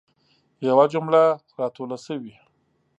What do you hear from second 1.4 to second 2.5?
را توله سوي.